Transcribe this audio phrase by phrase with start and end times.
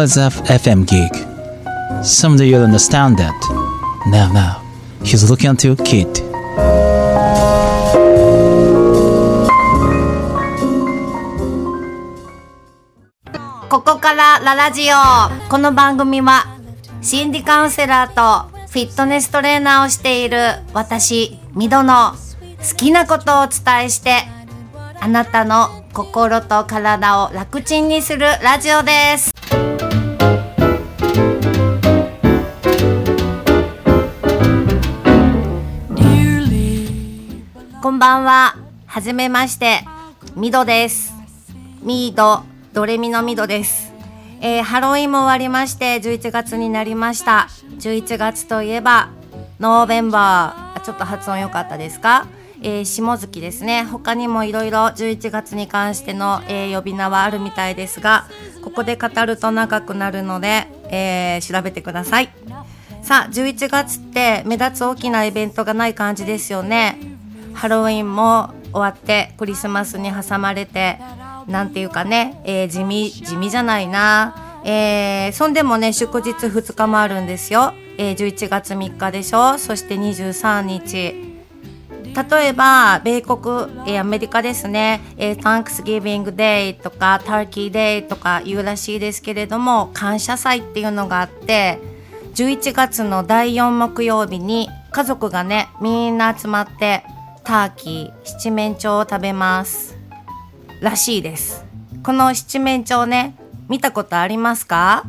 [0.00, 1.12] was a FM gig.
[2.02, 3.36] Someday you'll understand that.
[4.06, 4.62] Now, now,
[5.04, 6.08] he's looking at you, kid.
[13.68, 15.50] ここからララジオ。
[15.50, 16.46] この番組は
[17.02, 20.38] 心理カウンセラーとフィットネストレーナーをしている
[20.72, 24.22] 私、ミドの好きなことをお伝えして
[24.98, 29.39] あなたの心と体を楽ちんにするラジオです。
[38.00, 38.56] ばんは。
[38.86, 39.84] はじめまして。
[40.34, 41.12] ミドです。
[41.82, 43.92] ミード、ドレミのミドです。
[44.40, 47.48] えーハロウィンも終わりまして、11月になりました。
[47.78, 49.10] 11月といえば、
[49.58, 50.78] ノーベンバー。
[50.78, 52.26] あちょっと発音良かったですか？
[52.62, 53.84] えー下月ですね。
[53.84, 58.24] 他にもいろいろ11月に関しての、えー呼び名はあるみたいですが、
[58.64, 62.30] ここで語ると長くなるので、えー調べてください。
[63.02, 66.98] さあ、11月って目立つ大きなイベントがない感じですよね。
[67.54, 70.98] ハロウィンも終わってクリスマスに挟まれて
[71.46, 79.58] なんていうかね、えー地味地味じゃないな、えーそんでもね祝日2日もあるんですよ、えー11月3日でしょ。
[79.58, 81.30] そして23日。
[82.12, 83.38] 例えば米国、
[83.86, 91.78] えーアメリカですね、えー、Thanksgiving Day とか Turkey Day とか言うらしいですけれども感謝祭っていうのがあって
[92.34, 97.04] 11月の第4木曜日に家族がねみんな集まって
[97.44, 99.96] ターキー七面鳥を食べます。
[100.80, 101.64] らしいです。
[102.02, 103.34] この七面鳥ね
[103.68, 105.04] 見たことありますか？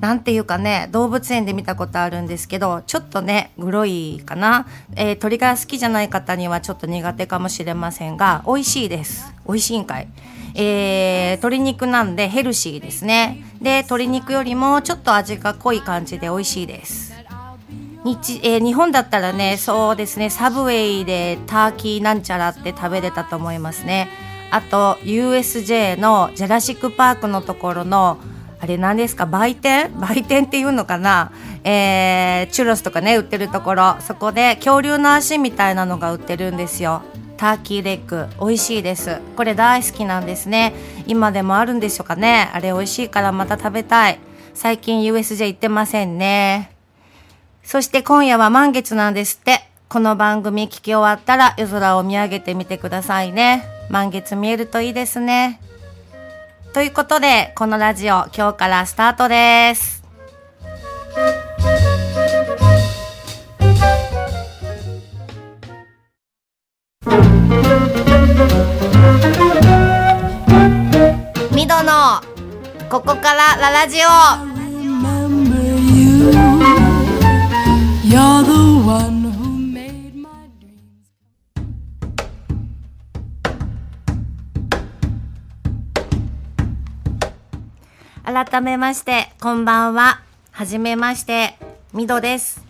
[0.00, 9.34] なんていうかね動物園で見たことあるんですけどちょっとねグロいかな、えー鳥が好きじゃない方にはちょっと苦手かもしれませんが美味しいです。
[9.46, 10.08] 美味しいんかい。
[10.54, 13.44] えー鶏肉なんでヘルシーですね。
[13.60, 17.09] で鶏肉よりもちょっと味が濃い感じで美味しいです。
[18.04, 24.08] 日,、えー日本だったらねそうですねサブウェイでターキーなんちゃらって食べれたと思いますね。
[24.50, 28.18] あと USJ のジェラシック・パークのところの
[28.58, 29.90] あれ何ですか売店？
[30.00, 31.32] 売店っていうのかな？
[31.62, 33.96] えーチュロスとかね売ってるところ。
[34.00, 37.02] そこで恐竜の足みたいなのが売ってるんですよ。
[37.36, 38.26] ターキーレッグ。
[38.40, 39.20] 美味しいです。
[39.36, 40.74] これ大好きなんですね。
[41.06, 42.50] 今でもあるんでしょうかね？
[42.52, 44.18] あれ美味しいからまた食べたい。
[44.52, 46.79] 最近 USJ 行ってませんね。
[47.62, 49.70] そして今夜は満月なんですって。
[49.90, 53.64] この番組聞き終わったら夜空を見上げてみてくださいね。
[53.88, 55.60] 満月見えるといいですね。
[56.72, 60.04] ということで、このラジオ今日からスタートです。
[71.52, 72.20] ミドの
[72.88, 74.59] ここからララジオ
[88.32, 90.22] 改めましてこんばんは。
[90.52, 91.58] はじめまして
[91.92, 92.64] ミドです。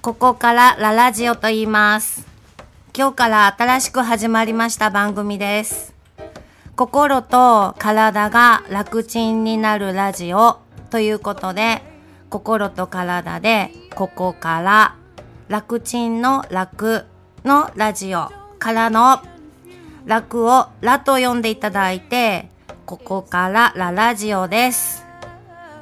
[0.00, 2.24] ここからララジオと言います。
[2.96, 5.92] 今日から新しく始まりました番組です。
[6.76, 10.60] 心と体が楽ちんになるラジオ
[10.90, 11.82] ということで
[12.30, 14.94] 心と体でここから
[15.48, 17.06] 楽ちんの楽
[17.44, 18.30] のラジオ
[18.60, 19.20] からの
[20.04, 22.54] 楽をラと読んでいただいて
[22.86, 25.04] ここからララジオです。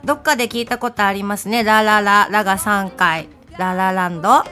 [0.04, 1.62] どっかで聞いたことありますね。
[1.62, 3.28] ララララが3回。
[3.58, 4.42] ララランド。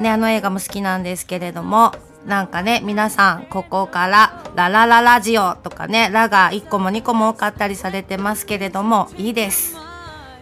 [0.00, 1.92] ねあの映画も好きなんですけれども。
[2.26, 9.76] なんかね皆さんここからララララジオとかねラが1個も2個も多かったりされてますけれどもいいです。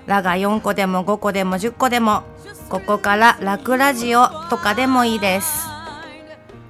[0.07, 2.23] ラが4個でも5個でも10個でも
[2.69, 5.69] ここから楽ラジオとかでもいいです。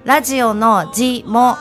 [0.03, 1.57] ラジオの字も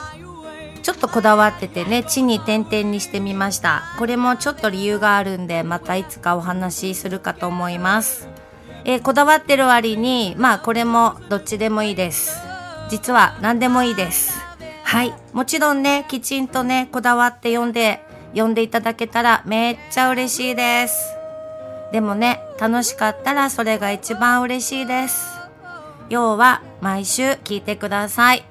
[0.83, 3.83] ちょっとこだわっててね、地に点々にしてみました。
[3.99, 8.29] これもちょっと理由があるんで、またいつかお話しするかと思います。
[8.85, 12.37] えーこだわってる割に、まあこれもどっちでもいいです。
[12.89, 14.41] 実は何でもいいです。
[14.83, 15.15] はい。
[15.33, 18.01] もちろんね、きちんとね、こだわって読んで、
[18.33, 21.17] 読んでいただけたらめっちゃ嬉しいです。
[21.93, 25.27] でもね、楽しかったらそれが一番嬉しいです。
[26.09, 28.45] 要は毎週聞いてください。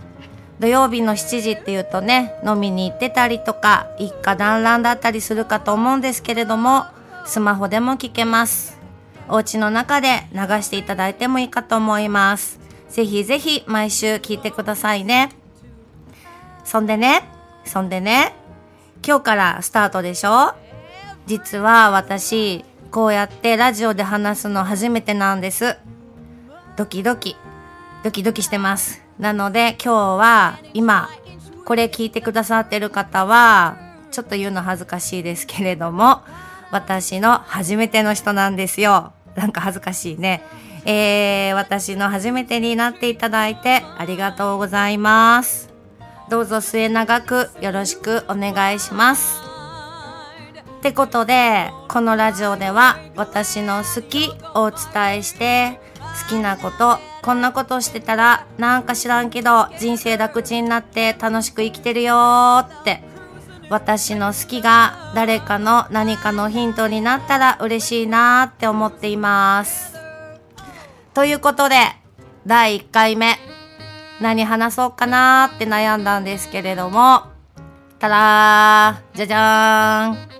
[0.62, 6.86] 土曜日の7時っていうとね、飲みに行ってたりとか、一家団らんだったりするかと思うんですけれども、
[7.26, 8.78] スマホでも聞けます。
[9.28, 12.60] お家の中で流していただいてもいいかと思います。
[12.90, 15.32] ぜひぜひ毎週聞いてくださいね。
[16.64, 17.24] そんでね、
[17.66, 18.36] そんでね、
[19.04, 20.54] 今日からスタートでしょ？
[21.26, 25.78] 実は私、こうやってラジオで話すの初めてなんです。
[26.76, 27.36] ドキドキ、
[28.04, 29.02] ドキドキしてます。
[29.22, 31.08] なので今日は今、
[31.64, 33.78] これ聞いてくださってる方は、
[34.10, 36.22] ちょっと言うの恥ずかしいですけれども、
[36.72, 39.14] 私の初めての人なんですよ。
[39.36, 40.42] なんか恥ずかしいね。
[40.86, 45.70] えー、私の初めてになっていただいてありがとうございます。
[46.32, 49.40] どうぞ末永くよろしくお願いします。
[50.80, 55.80] ってことで、このラジオでは私の好きをお伝えして、
[56.24, 63.04] 好きなこと、こんなことしてたらなんか知らんけど人生楽ちになって楽しく生きてるよーって、
[63.70, 69.96] 私の好きが誰かの何かのヒントになったら嬉しいなーって思っています。
[71.14, 71.76] ということで、
[72.46, 73.38] 第1回目、
[74.20, 77.24] 何話そうかなーって悩んだんですけれども、
[78.00, 80.32] たらー、じゃじゃーん。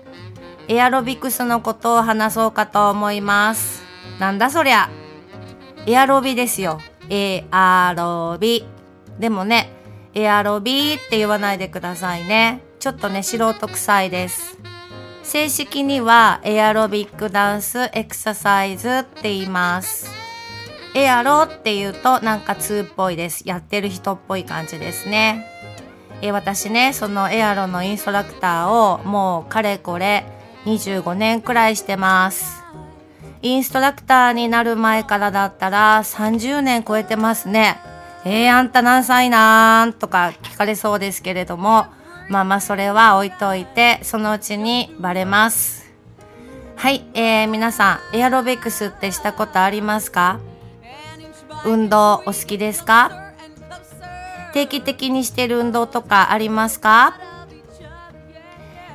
[0.68, 3.82] エアロビクスのことを話そうかと思います。
[4.18, 4.88] なんだそりゃ。
[5.84, 6.80] エアロビですよ。
[7.10, 8.64] エアロビ。
[9.18, 9.72] でもね、
[10.14, 12.62] エアロビーって言わないでくださいね。
[12.78, 14.58] ちょっとね、素人臭いです。
[15.24, 20.08] 正式にはエアロビックダンスエクササイズって言います。
[20.94, 23.48] エアロって言うとなんか2っぽいです。
[23.48, 25.46] やってる人っぽい感じですね。
[26.20, 30.24] え私ね、そのエアロのインストラクターをもうかれこれ
[30.64, 32.62] 25年くらいしてます。
[33.42, 37.76] インストラクターになる前からだったら30年超えてますね。
[38.24, 41.86] えー、あんた何歳なんとか聞かれそうですけれども、
[42.28, 45.90] まあまあそれは置いといて、そのうちにバレます。
[46.76, 50.38] はい、えー、皆さん、エアロビクスってしたことありますか？
[51.64, 53.10] 運動お好きですか？
[54.52, 57.18] 定期的にしてる運動とかありますか？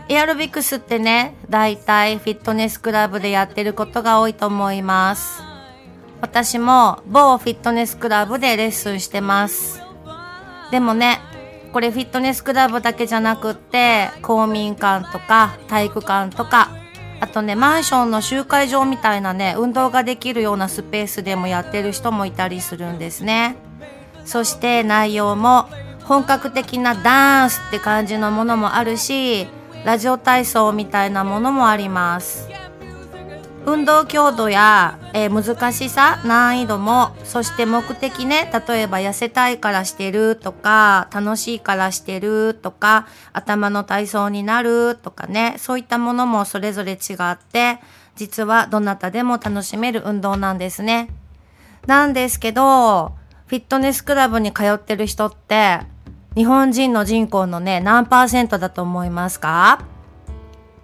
[0.09, 5.44] エアロビクスってね、だいたいフィットネスクラブでやってることが多いと思います。
[6.21, 9.81] 私も某フィットネスクラブでレッスンしてます。
[10.71, 11.19] でもね、
[11.74, 16.69] これフィットネスクラブだけじゃなくって、公民館とか体育館とか、
[17.19, 23.57] あとね、マンションの集会場みたいなね、運動ができるようなスペースでもやってる人もいたりするんですね。
[24.24, 25.68] そして内容も
[26.06, 29.48] 本格的なダンスって感じのものもあるし、
[29.88, 32.50] ラジオ体操みたいなものもあります。
[33.66, 47.80] 運動強度や、えー難しさ、難易度も、そして目的ね、例えば痩せたいからしてるとか、楽しいからしてるとか、頭の体操になるとかね、そういったものもそれぞれ違って、
[48.18, 51.07] 実はどなたでも楽しめる運動なんですね。
[51.86, 53.13] なんですけど、
[53.45, 55.80] フィットネスクラブに通ってる人って、
[56.38, 59.81] 日本人の人口のね、何パーセントだと思いますか？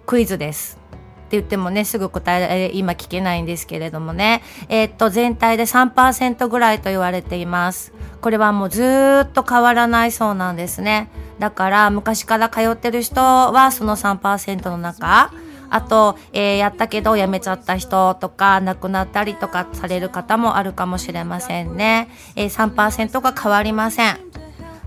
[0.04, 0.80] クイズです。
[1.26, 4.42] って言ってもね、すぐ答え、今聞けないんですけれどもね。
[4.68, 7.92] えーっと、全体で3%ぐらいと言われています。
[8.20, 11.08] これはもうずーっと変わらないそうなんですね。
[11.38, 15.30] だから、昔から通ってる人はその3%の中、
[15.70, 22.08] あと、えーやったけど辞めちゃった人とか、亡くなったりとかされる方もあるかもしれませんね。
[22.34, 24.18] えー3%が変わりません。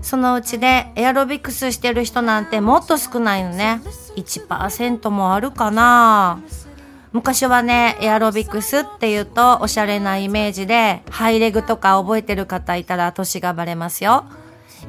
[0.02, 3.80] そのうちでエアロビクスしてる人なんてもっと少ないのね。
[4.16, 6.40] 1%もあるかな
[7.12, 14.24] 昔はね、エアロビクスっていうとおしゃれなイメージで、ハイレグとか覚えてる方いたら年がバレますよ。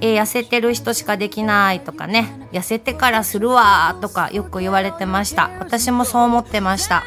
[0.02, 5.50] えー痩せてる人しかできないとかね、痩せてからするわとかよく言われてました。
[5.60, 7.04] 私もそう思ってました。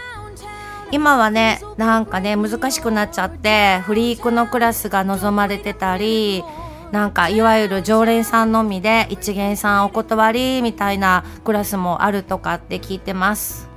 [0.91, 6.45] 今はね、なんかね、難しくなっちゃって、フリークのクラスが望まれてたり、
[6.93, 13.69] なんかいわゆる常連さんのみで一元さんお断りみたいなクラスもあるとかって聞いてます。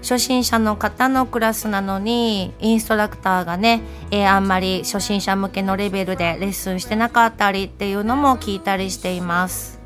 [0.00, 9.80] 初心者の方のクラスなのにインストラクターがね、えーあんまり初心者向けのレベルでレッスンしてなかったりっていうのも聞いたりしています。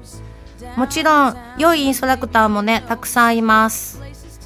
[0.77, 4.03] もちろん良いインストラクターもねたくさんいます。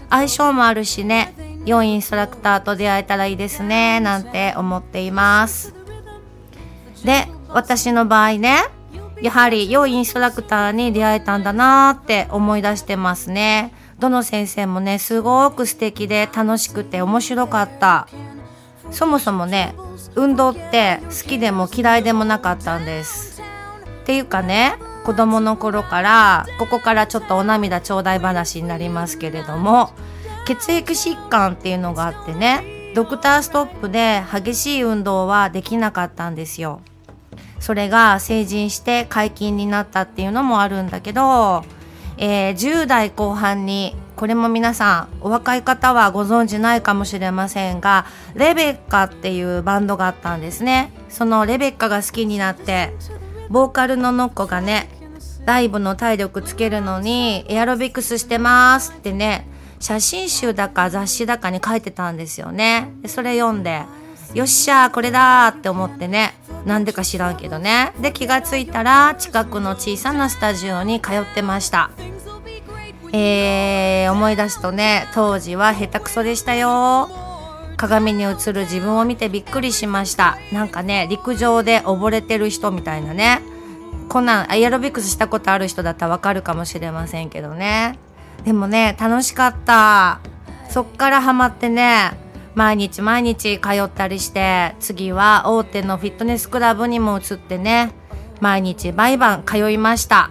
[0.08, 1.34] 相性もあるしね
[1.64, 5.74] 良いインストラクターと出会えたらいいですねなんて思っています。
[7.04, 8.58] で私の場合ね
[9.22, 13.74] やはり良いインストラクターに出会えたんだなーって思い出してますね。
[13.98, 18.08] どの先生もねすごく素敵で楽しくて面白かった。
[18.90, 19.74] そもそもね
[20.14, 23.42] 運動って好きでも嫌いでもなかったんです。
[24.02, 29.90] っていうかね子供の頃からここからちょっとお涙頂戴話になりますけれども
[30.46, 36.80] 血液疾患っていうのがあってねドクターストップで激しい運動はできなかったんですよ。
[37.60, 41.64] それが成人して解禁になったっていうのもあるんだけど、
[42.16, 50.92] えー10代後半にこれも皆さんお若い方はご存知ないかもしれませんがレベッカっていうバンドがあったんですね。
[51.08, 52.92] そのレベッカが好きになって
[53.48, 54.88] ボーカルのノッコがね
[55.46, 59.48] ライブの体力つけるのにエアロビクスしてますってね
[59.80, 62.92] 写真集だか雑誌だかに書いてたんですよね。
[63.06, 63.84] それ読んで
[64.34, 66.34] よっしゃーこれだって思ってね。
[66.64, 67.92] なんでか知らんけどね。
[68.00, 71.90] で気がついたら近くの小さなスタジオに通ってました。
[73.12, 77.08] えー、思い出すとね当時は下手くそでしたよ。
[77.76, 80.38] 鏡に映る自分を見てびっくりしました。
[80.52, 83.42] なんかね陸上で溺れてる人みたいなね。
[84.08, 87.98] こんなんエアロビクスしたことある人だったらわかるかもしれませんけどね。
[88.44, 90.20] でもね楽しかった。
[90.68, 92.12] そっからハマってね
[92.54, 97.92] 毎日毎日通ったりして次は大手のフィットネスクラブにも移ってね
[98.40, 100.30] 毎日毎晩通いました。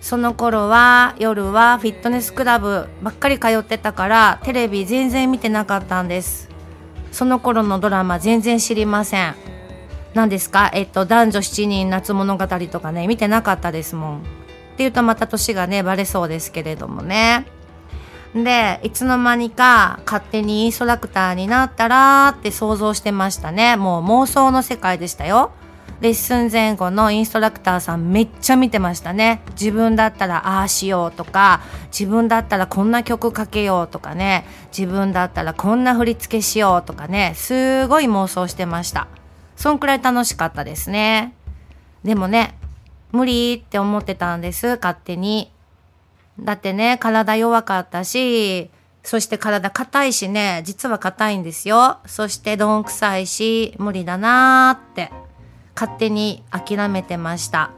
[0.00, 6.50] その頃は夜はフィットネスクラブばっかり通ってたからテレビ全然見てなかったんです。
[7.10, 9.34] その頃のドラマ全然知りません。
[10.12, 10.70] 何ですか？
[10.74, 14.18] えっと男女7人夏物語とかね見てなかったですもん。
[14.18, 14.22] っ
[14.76, 17.46] ていうとまた年がねバレそうですけれどもね。
[18.34, 23.76] でいつの間にか勝手にインストラクターになったらって想像してましたね。
[23.76, 25.52] もう妄想の世界でしたよ。
[26.00, 29.40] レッスン前後のインストラクターさんめっちゃ見てましたね。
[29.52, 31.60] 自分だったらああしようとか
[31.96, 34.44] 自分だったらこんな曲かけようとかね。
[34.76, 37.34] 自分だったらこんな振り付けしようとかね。
[37.36, 39.06] すごい妄想してました。
[39.54, 41.34] そんくらい楽しかったですね。
[42.02, 42.58] でもね
[43.12, 44.76] 無理って思ってたんです。
[44.82, 45.53] 勝手に。
[46.38, 48.70] だってね体弱かったし
[49.02, 51.98] そして体硬いしね実は硬いんですよ。
[52.06, 55.12] そしてどんくさいし無理だなーって
[55.74, 57.70] 勝手に諦めてました。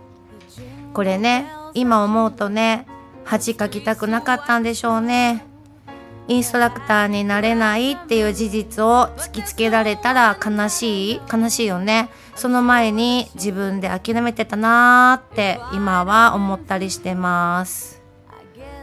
[0.94, 2.86] これね今思うとね
[3.24, 5.44] 恥かきたくなかったんでしょうね。
[6.28, 12.08] インストラクターになれないっていう事実を突きつけられたら悲しい悲しいよね。
[12.34, 17.95] その前に自分で諦めてたなーって今は思ったりしてます。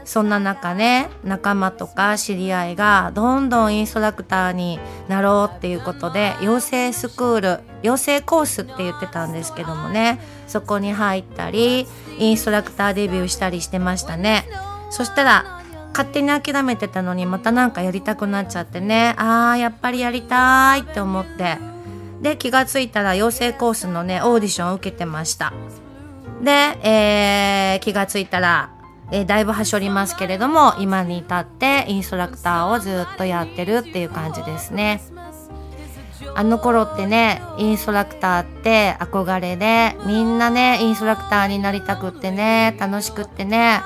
[0.04, 11.86] そんな中ね仲間とか知り合いがどんどんインストラクターになろうっていうことで養成スクール養成コースって言ってたんですけどもねそこに入ったり
[12.18, 14.46] インストラクターデビューしたりしてましたね。
[14.90, 21.58] そしたら勝手に諦めてたのにまたなんかやりたくなっちゃってねあーやっぱりやりたいって思って
[22.20, 25.52] で気がついたら養成コースのねオーディションを受けてました。
[26.42, 26.50] で、
[26.82, 28.70] えー気がついたら、
[29.14, 35.00] えーだいぶはしょりますけれども今に至ってインストラクターをずっとやってるっていう感じですね。
[36.34, 43.82] あの頃ってねインストラクターって憧れでみんなねインストラクターになりたくってね楽しくってね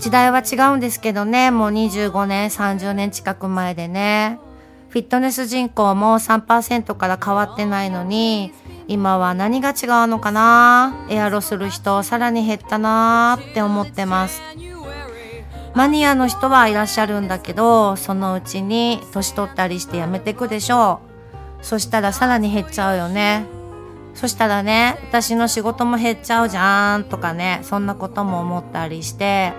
[0.00, 4.40] 時代は違うんですけどねもう25年30年近く前でね
[4.88, 8.52] フィットネス人口も3%から変わってないのに
[8.88, 9.74] 今は何が違う
[10.06, 11.06] のかな？
[11.08, 14.40] エアロする人さらに減ったなーって思ってます。
[15.74, 21.00] マニアの人はいらっしゃるんだけどそのうちに年取ったりしてやめてくでしょ
[21.60, 21.64] う。
[21.64, 23.46] そしたらさらに減っちゃうよね。
[24.14, 29.52] そしたらね私の仕事も減っちゃうじゃんとかねそんなことも思ったりして。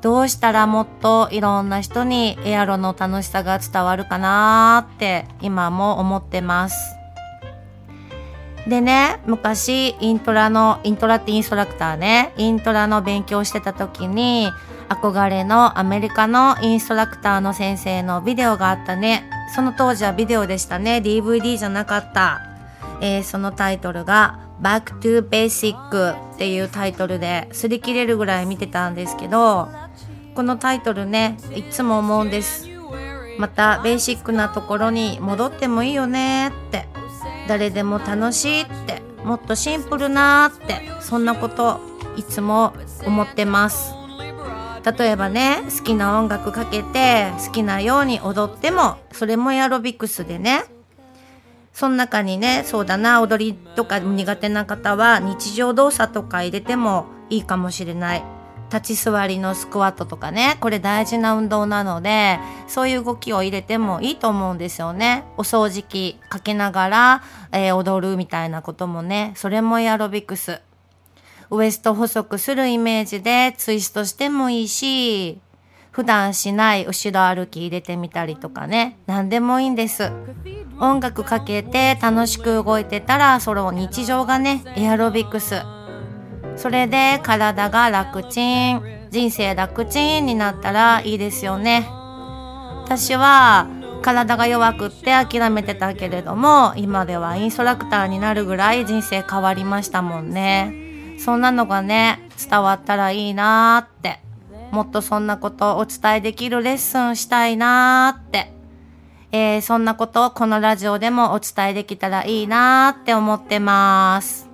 [0.00, 6.97] どうしたらもっといろんな人にエアロの楽しさが伝わるかなーって今も思ってます。
[8.68, 12.34] でね昔イントラのイントラってインストラクターね。
[12.36, 14.50] イントラの勉強してた時に
[14.90, 19.28] 憧れのアメリカのインストラクターの先生のビデオがあったね。
[19.54, 20.98] その当時はビデオでしたね。
[20.98, 22.40] DVD じゃなかった、
[23.00, 29.68] えーそのタイトルが Back to Basic っていうタイトルで擦り切れるぐらい見てたんですけど
[30.34, 32.68] このタイトルねいつも思うんです。
[33.38, 36.97] またベーシックなところに戻ってもいいよねって。
[37.48, 41.80] 誰でも楽しいってもっとシンプルなーってそんなこと
[42.16, 42.74] いつも
[43.04, 43.94] 思ってます。
[44.98, 50.64] 例えばね好きな音楽かけて好きなように踊ってもそれもエアロビクスでね
[51.72, 58.37] その中にねそうだな踊りとか苦手な方は日常動作とか入れてもいいかもしれない。
[58.72, 65.24] 立ち座りのスクワットとかねこれ大事な運動なのでそういう動きを入れてもいいと思うんですよね。
[65.36, 67.22] お掃除機かけながら、
[67.52, 70.60] えー踊るみたいなこともねそれもエアロビクス
[71.50, 75.40] ウエスト細くするイメージでツイストしてもいいし
[75.90, 80.12] 普段しない後ろ歩き入れてみたりとかね何でもいいんです。
[80.80, 85.62] 音楽かけて楽しく動いてたらその日常がねエアロビクス
[86.58, 91.88] それで体が楽ちん人生楽ちんになったらいいですよね。
[92.84, 93.68] 私は
[94.02, 101.18] 体が弱くって諦めてたけれども今ではインストラクターになるぐらい人生変わりましたもんね。
[101.18, 104.20] そんなのがね伝わったらいいなーって。
[104.70, 108.52] もっとそんなことをお伝えできるレッスンしたいなーって。
[109.30, 114.47] えーそんなことをこのラジオでもお伝えできたらいいなーって思ってます。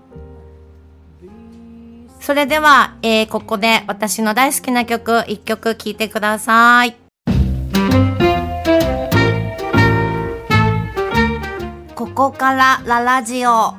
[2.25, 6.97] それでは、えーここで私の大好きな曲、一曲聴いてください。
[11.95, 13.75] ここからララジオ。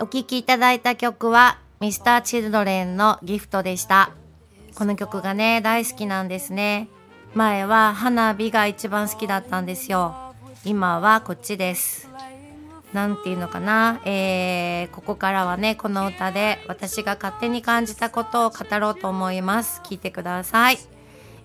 [0.00, 4.10] お聴きいただいた曲は Mr.Children のギフトでした。
[4.74, 6.90] この曲がね、大好きなんですね。
[7.32, 10.31] 前は花火が一番好きだったんですよ。
[10.64, 12.08] 今はこっちです。
[12.92, 19.80] なんていうのかな、えー、ここからはね、この歌で私が勝手に感じたことを語ろうと思います。
[19.82, 20.78] 聞いてください。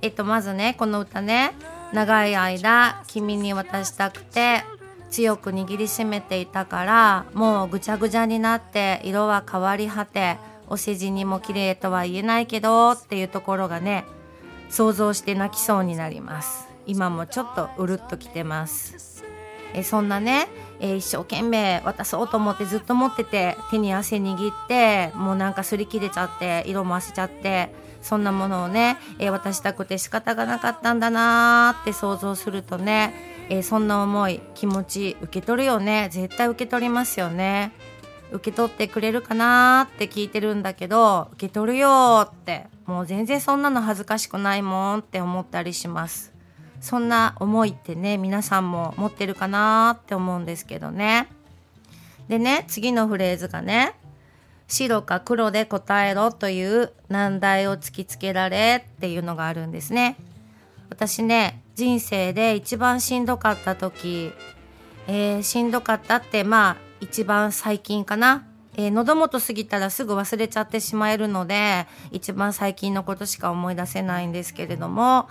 [0.02, 1.54] えっと、まずね、この歌ね、
[1.94, 4.64] 長い間、君に渡したくて、
[5.10, 14.06] 強く握りしめていたから、もうぐちゃぐちゃになって、色は変わり果て、お世辞にも綺麗とは言えないけど、っていうところがね、
[14.70, 16.67] 想像して泣きそうになります。
[16.88, 19.24] 今もちょっとうるっときてます。
[19.74, 20.48] えそんなね、
[20.80, 33.14] え一生懸命渡そうと思ってずっと持ってて手に汗握ってもうなんか擦り切れちゃって色もあせちゃってそんなものをね、え渡したくて仕方がなかったんだなーって想像するとね、
[33.50, 36.08] えそんな思い気持ち受け取るよね。
[36.12, 37.74] 絶対受け取りますよね。
[38.32, 42.68] 受け取ってくれるかなーって聞いてるんだけど受け取るよって。
[42.86, 46.37] もう全然そんなの恥ずかしくないもんって思ったりします。
[46.82, 51.28] そんな思いってね皆さんも持ってるかなって思うんですけどね。
[52.28, 53.94] でね次のフレーズがね
[54.68, 60.18] 白か黒で答えろという難題を突きつけられっていうのがあるんですね。
[60.90, 64.32] 私ね人生で一番しんどかった時、
[65.08, 75.30] えーしんどかったってまあ一番最近かな、えー喉元過ぎたらすぐ忘れちゃってしまえるので一番最近のことしか思い出せないんですけれども、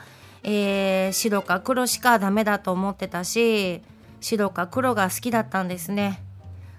[0.49, 3.83] えー白か黒しかダメだと思ってたし
[4.21, 6.23] 白か黒が好きだったんですね。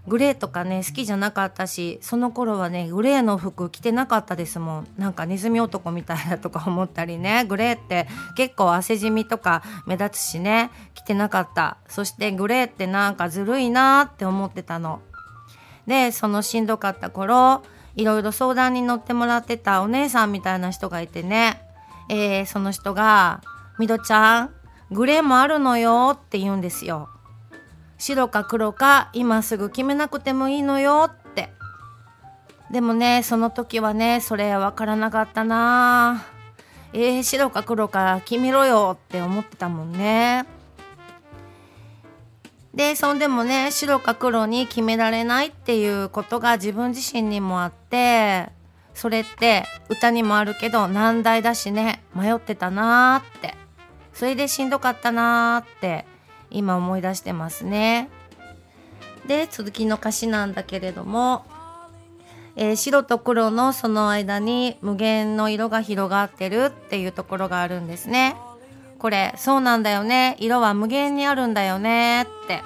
[0.07, 4.87] グレーとかね好きじゃなかったしその頃はねグレーの服着てなかったですもん。
[4.97, 7.43] なんかネズミ男みたいだとか思ったりね。
[7.43, 11.75] グレーって結構汗じみとか目立つしね着てなかった。
[11.89, 15.01] そしてグレーってなんかずるいなって思ってたの。
[15.85, 17.63] でそのしんどかった頃
[17.97, 21.61] いろいろ相談に乗ってもらってたお姉さんみたいな人がいてね、
[22.07, 23.41] えーその人が
[23.79, 24.53] 「みどちゃん
[24.91, 27.09] グレーもあるのよ」って言うんですよ。
[27.97, 31.51] 白か黒か今すぐ決めなくてもいいのよって。
[32.71, 36.25] でもねその時はねそれ分からなかったな。
[36.93, 40.45] えー、白か黒か決めろよって思ってたもんね。
[42.73, 48.49] でそんでもね白か黒に決められないっていうことが自分自身にもあって
[48.93, 53.66] それって歌にもあるけど難題だしね迷ってたなーって。
[54.17, 56.05] それでしんどかったなーって
[56.49, 58.09] 今思い出してますね。
[59.27, 61.45] で続きの歌詞なんだけれども、
[62.55, 68.35] えー白と黒のその間に無限の色が広がってるっていうところがあるんですね。
[68.97, 72.63] これそうなんだよね色は無限にあるんだよねって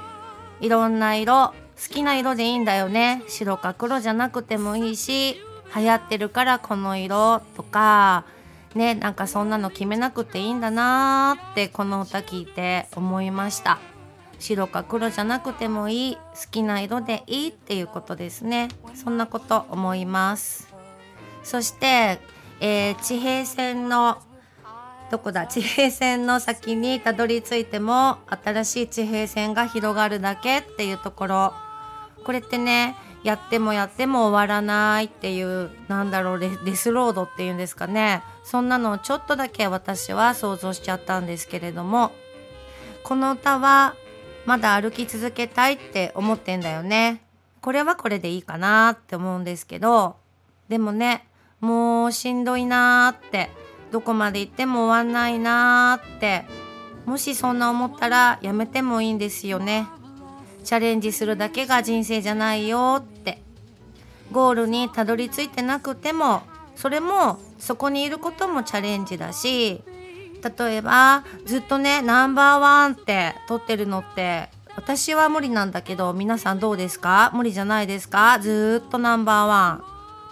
[0.62, 1.54] いろんな色好
[1.94, 5.42] きな色でいいんだよね白か黒じゃなくてもいいし
[5.76, 8.24] 流行ってるからこの色とか
[8.76, 13.80] ねなんかそんなの決めなくていいんだなーってこの歌聞いて思いました。
[14.40, 18.70] 白か黒じゃなくてもいい好きな色でいいっていうことですね。
[18.96, 20.74] そんなこと思います。
[21.44, 22.20] そして、
[22.60, 24.18] えー地平線の
[25.12, 25.46] どこだ？
[25.46, 31.54] 地平線の先にたどり着いても新しい地平線が広がるだけっていうところ。
[32.24, 38.24] これってねやってもやっても終わらないっていうなんだろうレデスロードっていうんですかね。
[38.44, 42.12] そんなのをちょっとだけ私は想像しちゃったんですけれども。
[43.04, 43.96] この歌は
[44.46, 47.22] まだ歩き続けたいって思ってんだよね。
[47.62, 50.16] これはこれでいいかなって思うんですけど。
[50.68, 51.28] でもね
[51.60, 53.50] もうしんどいなーって。
[53.92, 56.46] どこまで行っても終わんないなーって。
[57.06, 59.88] もしそんな思ったらやめてもいいんですよね。
[60.64, 63.42] チャレンジするだけが人生じゃないよって。
[64.32, 66.44] ゴールにたどり着いてなくても
[66.78, 69.84] それもそこにいることもチャレンジだし
[70.58, 74.48] 例えばずっとねナンバーワンって取ってるのって
[74.78, 77.30] 私は無理なんだけど皆さんどうですか？
[77.34, 78.40] 無理じゃないですか？
[78.40, 79.84] ずっとナンバーワン。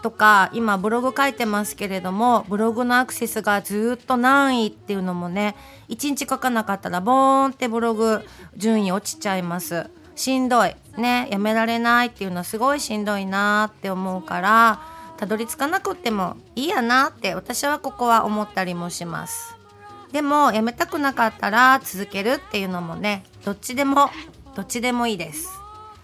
[0.02, 5.58] とか今ブログ書いてますけれどもブログのアクセスがずっと何位っていうのもね
[5.90, 8.22] 1日書かなかったらボーンってブログ
[8.56, 9.90] 順位落ちちゃいます。
[10.20, 10.76] しんどい。
[10.98, 14.82] ねやめられないっていうのはすごいしんどいなって思うから
[15.16, 19.56] たどり着かなくってもいいやなって私はここは思ったりもします。
[20.12, 24.10] でもやめたくなかったら続けるっていうのもねどっちでも
[24.56, 25.48] どっちでもいいです。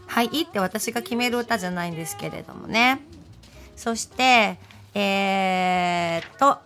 [0.08, 3.02] はいいいって私が決める歌じゃないんですけれどもね。
[3.76, 4.58] そして
[4.94, 6.60] えー、っと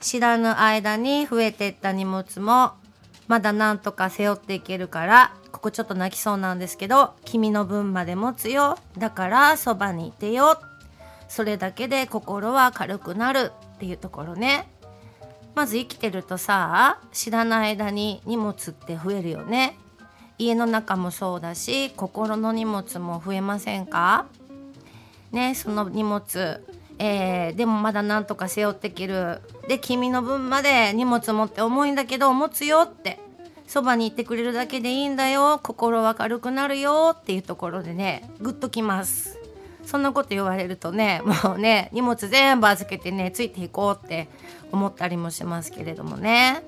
[0.00, 2.72] 知らぬ間に増えてった荷物も
[3.28, 5.32] まだなんとか背負っていけるから
[5.66, 8.78] ここちょっと泣きそうなんですけど君の分まで持つよ。
[8.98, 10.60] だからそばにいてよ。
[11.26, 13.50] それだけで心は軽くなる。
[13.74, 14.68] っていうところね。
[15.56, 19.76] まず生きてるとさ知らない間に荷物って増えるよね。
[20.38, 24.26] 家の中もそうだし心の荷物も増えませんか？
[25.32, 26.62] ねその荷物。
[27.00, 29.40] えーでもまだなんとか背負ってきる。
[29.66, 33.18] で君の分まで荷物持って重いんだけど持つよって。
[33.66, 35.60] そばにいてくれるだけでいいんだよ。
[35.62, 37.16] 心は軽くなるよ。
[37.18, 39.38] っていうところでねグッときます。
[39.84, 44.28] そんなこと言われるとね もうね荷物全部預けてねついていこうって
[44.72, 46.62] 思ったりもしますけれどもね。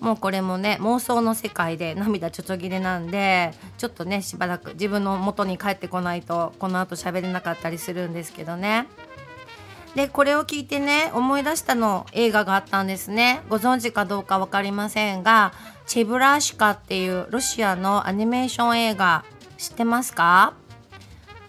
[0.00, 8.86] もうこれもね妄想の世界で涙ちょちょぎれなんでちょっとねしばらく自分の元に帰ってこないとこの後喋れなかったりするんですけどね。
[9.94, 13.42] でこれを聞いてね思い出したの映画があったんですね。
[13.48, 15.52] ご存知かどうか分かりませんが
[15.86, 19.24] 「チェブラシカ」っていうロシアのアニメーション映画
[19.56, 20.54] 知ってますか？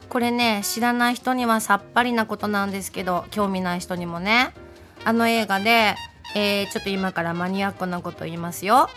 [0.10, 4.54] これね知らない人にはさっぱりなことなんですけど興味ない人にもね。
[5.04, 5.96] あの映画で、
[6.36, 8.90] えーちょっと今からマニアックなこと言いますよ。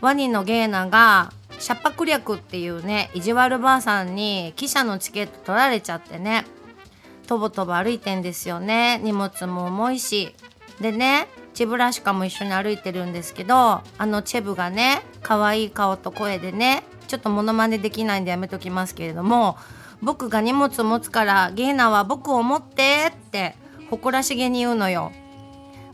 [0.00, 6.44] ワニのゲーナがシャパク略っていうね意地悪ばあさんに汽車のチケット取られちゃってね。
[7.24, 9.00] とぼとぼ歩いてんですよね。
[9.02, 10.34] 荷物も重いし。
[10.80, 19.56] でねチェブラシカも一緒に歩いてるんですけどあのチェブがね可愛い顔と声でねちょっとモノマネできないんでやめときますけれども
[20.02, 23.54] 僕が荷物持つからゲーナは僕を持ってって
[23.88, 25.12] 誇らしげに言うのよ。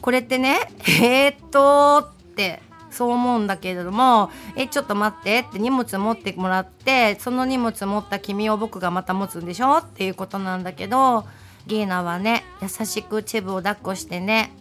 [0.00, 9.78] これってねえー、っとってそう思うんだけれどもえちょっと待ってって荷物持ってもらってその荷物持った君を僕がまた持つんでしょ？
[9.78, 11.24] っていうことなんだけど
[11.66, 14.52] ゲーナはね優しくチェブを抱っこしてね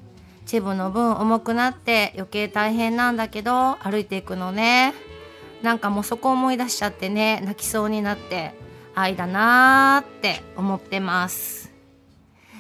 [0.46, 4.94] チェブの分重くなって余計大変なんだけど歩いていくのね。
[5.62, 8.54] なんかもうそこ思い出しちゃってね泣きそうになって
[8.96, 11.72] 愛だなーって思ってます。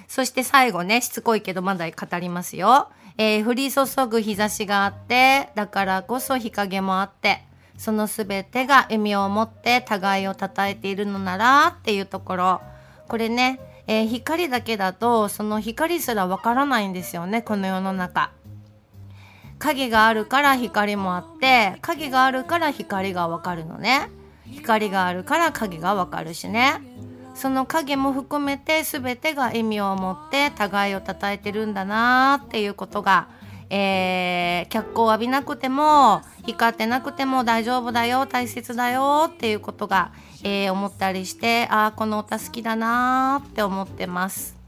[0.07, 2.89] そして最後ねしつこいけどまだ語りますよ、
[3.21, 7.43] えー降り注ぐ日差しがあってだからこそ日陰もあって
[7.77, 12.61] そのすべてが意味を持って互いを称えているのならっていうところ。
[13.09, 18.31] これね、えー光だけだとその光すらわからないんですよねこの世の中。
[19.57, 24.09] 影があるから光もあって影があるから光がわかるのね。
[24.49, 26.81] 光があるから影がわかるしね。
[27.35, 33.27] その影も含めて全てが意味を持って互いを称えてるんだなっていうことが、
[33.69, 40.11] えー脚光を浴びなくても光ってなくても大丈夫だよ大切だよっていうことが、
[40.43, 44.58] えー思ったりしてああこの歌好きだなって思ってます。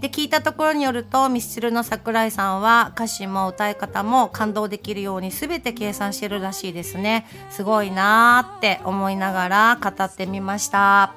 [0.00, 7.26] で聞いたところによるとミスチルの桜井さんは歌詞も歌い方も感動できるように全て計算してるらしいですね。
[7.50, 11.14] すごいなーって思いながら語ってみました。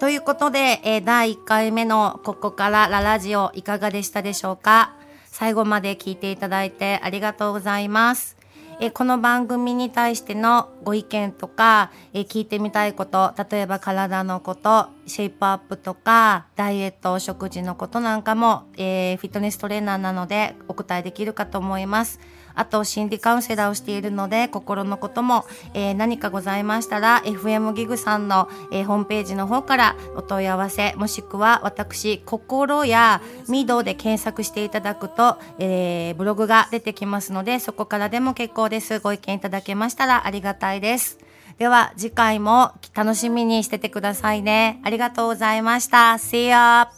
[0.00, 4.94] ということで、えー第1回目のここからララジオいかがでしたでしょうか？
[5.26, 8.36] 最後まで聞いていただいてありがとうございます。
[8.80, 22.18] えこの番組に対してのご意見とか、え聞いてみたいこと、例えば体のこと、シェイプアップとか、ダイエット、お食事のことなんかも、えーフィットネストレーナーなのでお答えできるかと思います。
[22.54, 38.98] あと、心理カウンセラーをしているので、心のことも、えー何かございましたら、FM ギグさんの、えーホームページの方からお問い合わせ、もしくは私、心やミドで検索していただくと、えーブログが出てきますので、そこからでも結構です。
[39.00, 41.18] ご意見いただけましたらありがたいです。
[41.58, 44.80] では、次回も楽しみにしててくださいね。
[44.84, 46.14] ありがとうございました。
[46.14, 46.88] See ya!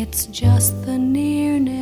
[0.00, 1.77] It's just the nearness